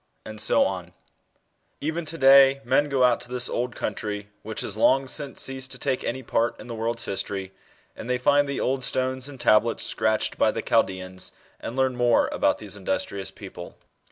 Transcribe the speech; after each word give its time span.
and 0.25 0.41
so 0.41 0.63
on. 0.63 0.93
Even 1.79 2.05
to 2.05 2.17
day 2.17 2.59
men 2.65 2.89
go 2.89 3.03
out 3.03 3.21
to 3.21 3.29
this 3.29 3.47
old 3.47 3.75
country, 3.75 4.29
which 4.41 4.61
has 4.61 4.75
long 4.75 5.07
since 5.07 5.43
ceased 5.43 5.69
to 5.69 5.77
take 5.77 6.03
any 6.03 6.23
part 6.23 6.59
in 6.59 6.65
the 6.65 6.73
world's 6.73 7.05
history, 7.05 7.53
and 7.95 8.09
they 8.09 8.17
find 8.17 8.49
the 8.49 8.59
old 8.59 8.83
stones 8.83 9.29
and 9.29 9.39
tablets 9.39 9.85
scratched 9.85 10.39
by 10.39 10.49
the 10.49 10.63
Chaldeans, 10.63 11.33
and 11.59 11.75
learn 11.75 11.95
more 11.95 12.29
about 12.31 12.57
these 12.57 12.75
industrious 12.75 13.29
psople. 13.29 13.75